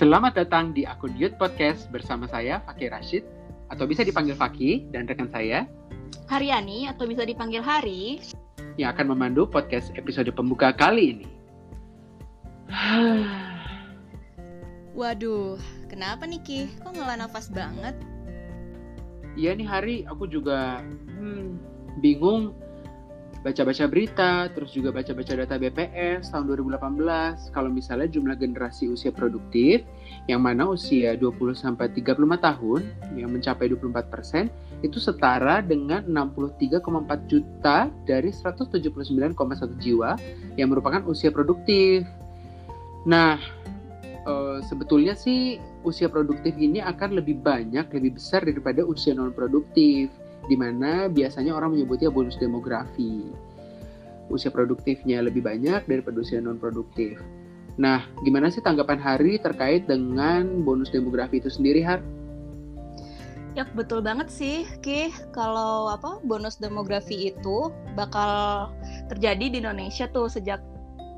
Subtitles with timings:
[0.00, 3.20] Selamat datang di akun Youth Podcast bersama saya Fakir Rashid
[3.68, 5.68] atau bisa dipanggil Faki dan rekan saya
[6.24, 8.16] Haryani atau bisa dipanggil Hari
[8.80, 11.28] yang akan memandu podcast episode pembuka kali ini.
[14.96, 15.60] Waduh,
[15.92, 16.60] kenapa nih Ki?
[16.80, 17.92] Kok ngelah nafas banget?
[19.36, 20.80] Iya nih Hari, aku juga
[21.12, 21.60] hmm,
[22.00, 22.56] bingung
[23.40, 29.80] baca-baca berita, terus juga baca-baca data BPS tahun 2018 kalau misalnya jumlah generasi usia produktif
[30.28, 32.80] yang mana usia 20 sampai 35 tahun
[33.16, 36.84] yang mencapai 24% itu setara dengan 63,4
[37.28, 39.32] juta dari 179,1
[39.80, 40.16] jiwa
[40.60, 42.04] yang merupakan usia produktif.
[43.08, 43.40] Nah,
[44.24, 44.32] e,
[44.68, 50.12] sebetulnya sih usia produktif ini akan lebih banyak, lebih besar daripada usia non produktif
[50.50, 53.30] di mana biasanya orang menyebutnya bonus demografi.
[54.26, 57.22] Usia produktifnya lebih banyak daripada usia non produktif.
[57.78, 62.02] Nah, gimana sih tanggapan Hari terkait dengan bonus demografi itu sendiri, Har?
[63.54, 65.10] Ya betul banget sih, Ki.
[65.34, 68.70] Kalau apa bonus demografi itu bakal
[69.10, 70.62] terjadi di Indonesia tuh sejak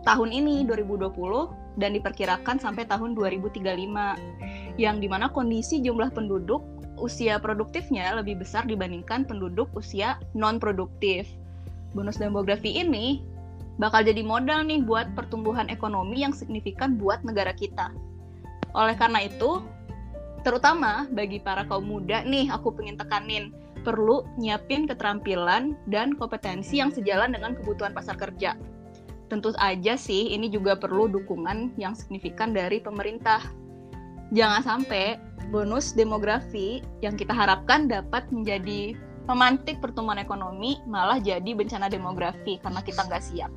[0.05, 1.12] tahun ini 2020
[1.80, 3.64] dan diperkirakan sampai tahun 2035
[4.80, 6.64] yang di mana kondisi jumlah penduduk
[7.00, 11.28] usia produktifnya lebih besar dibandingkan penduduk usia non produktif.
[11.92, 13.20] Bonus demografi ini
[13.80, 17.92] bakal jadi modal nih buat pertumbuhan ekonomi yang signifikan buat negara kita.
[18.72, 19.60] Oleh karena itu,
[20.44, 26.94] terutama bagi para kaum muda nih, aku pengen tekanin perlu nyiapin keterampilan dan kompetensi yang
[26.94, 28.54] sejalan dengan kebutuhan pasar kerja.
[29.27, 33.42] Tentu aja sih ini juga perlu dukungan yang signifikan dari pemerintah.
[34.32, 35.18] Jangan sampai
[35.53, 38.97] bonus demografi yang kita harapkan dapat menjadi
[39.28, 43.53] pemantik pertumbuhan ekonomi malah jadi bencana demografi karena kita nggak siap.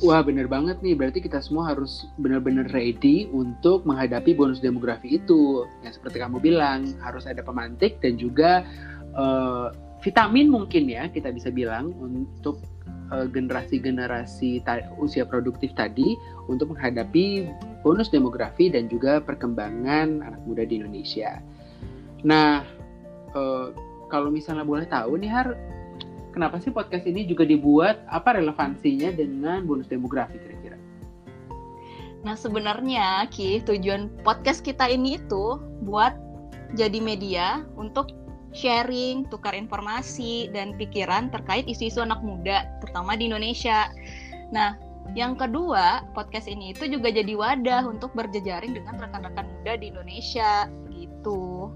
[0.00, 5.68] Wah bener banget nih, berarti kita semua harus benar-benar ready untuk menghadapi bonus demografi itu.
[5.84, 8.64] Yang seperti kamu bilang, harus ada pemantik dan juga
[9.12, 9.68] uh,
[10.00, 12.64] vitamin mungkin ya kita bisa bilang untuk
[13.12, 16.16] eh, generasi-generasi uh, usia produktif tadi
[16.48, 17.44] untuk menghadapi
[17.80, 21.40] bonus demografi dan juga perkembangan anak muda di Indonesia.
[22.22, 22.64] Nah,
[23.32, 23.72] uh,
[24.12, 25.48] kalau misalnya boleh tahu nih Har,
[26.34, 28.02] kenapa sih podcast ini juga dibuat?
[28.10, 30.76] Apa relevansinya dengan bonus demografi kira-kira?
[32.20, 35.56] Nah sebenarnya Ki, tujuan podcast kita ini itu
[35.88, 36.12] buat
[36.76, 38.12] jadi media untuk
[38.50, 43.90] sharing, tukar informasi, dan pikiran terkait isu-isu anak muda, terutama di Indonesia.
[44.50, 44.74] Nah,
[45.18, 50.70] yang kedua, podcast ini itu juga jadi wadah untuk berjejaring dengan rekan-rekan muda di Indonesia
[50.94, 51.70] gitu.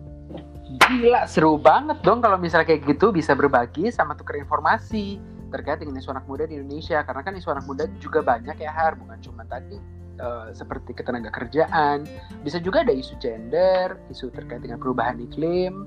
[0.89, 5.21] Gila, seru banget dong kalau misalnya kayak gitu bisa berbagi sama tukar informasi
[5.53, 7.03] terkait dengan isu anak muda di Indonesia.
[7.03, 9.79] Karena kan isu anak muda juga banyak ya Har, bukan cuma tadi
[10.19, 12.07] uh, seperti ketenaga kerjaan,
[12.43, 15.87] bisa juga ada isu gender, isu terkait dengan perubahan iklim,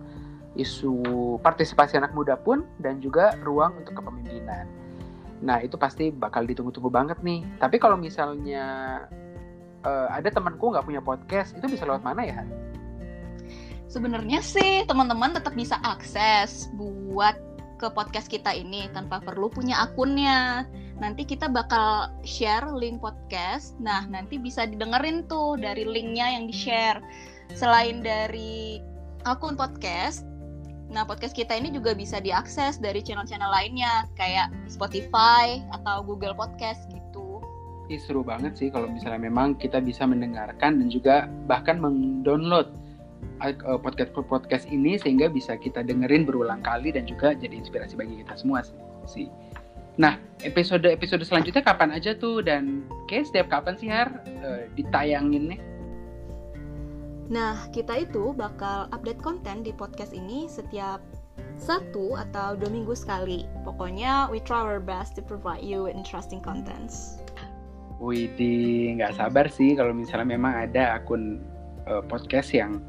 [0.55, 1.03] isu
[1.43, 4.67] partisipasi anak muda pun, dan juga ruang untuk kepemimpinan.
[5.41, 7.45] Nah itu pasti bakal ditunggu-tunggu banget nih.
[7.61, 8.65] Tapi kalau misalnya
[9.85, 12.41] uh, ada temanku nggak punya podcast, itu bisa lewat mana ya?
[13.87, 17.39] Sebenarnya sih teman-teman tetap bisa akses buat
[17.77, 20.65] ke podcast kita ini tanpa perlu punya akunnya.
[20.97, 23.77] Nanti kita bakal share link podcast.
[23.77, 26.97] Nah, nanti bisa didengerin tuh dari linknya yang di-share.
[27.53, 28.81] Selain dari
[29.29, 30.25] akun podcast,
[30.87, 36.87] Nah, podcast kita ini juga bisa diakses dari channel-channel lainnya, kayak Spotify atau Google Podcast
[36.87, 37.43] gitu.
[37.91, 42.71] Ih, seru banget sih kalau misalnya memang kita bisa mendengarkan dan juga bahkan mendownload
[43.43, 48.35] eh, podcast-podcast ini sehingga bisa kita dengerin berulang kali dan juga jadi inspirasi bagi kita
[48.39, 48.63] semua
[49.07, 49.31] sih.
[49.97, 54.13] Nah, episode-episode selanjutnya kapan aja tuh dan kayak setiap kapan sih Har
[54.45, 55.76] uh, ditayanginnya?
[57.27, 61.03] Nah, kita itu bakal update konten di podcast ini setiap
[61.59, 63.43] satu atau dua minggu sekali.
[63.67, 67.19] Pokoknya, we try our best to provide you with interesting contents.
[67.99, 71.41] Widih, nggak sabar sih kalau misalnya memang ada akun
[71.89, 72.79] uh, podcast yang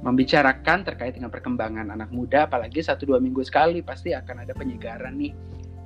[0.00, 5.18] membicarakan terkait dengan perkembangan anak muda, apalagi satu dua minggu sekali pasti akan ada penyegaran
[5.18, 5.34] nih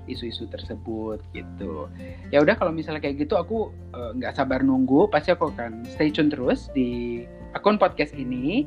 [0.07, 1.89] isu-isu tersebut gitu.
[2.29, 5.87] Ya udah kalau misalnya kayak gitu aku eh, nggak uh, sabar nunggu, pasti aku akan
[5.87, 8.67] stay tune terus di akun podcast ini.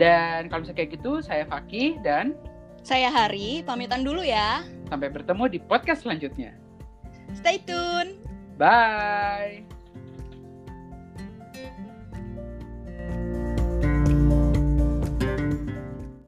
[0.00, 2.32] Dan kalau misalnya kayak gitu, saya Faki dan
[2.80, 4.64] saya Hari, pamitan dulu ya.
[4.88, 6.56] Sampai bertemu di podcast selanjutnya.
[7.36, 8.16] Stay tune.
[8.56, 9.79] Bye.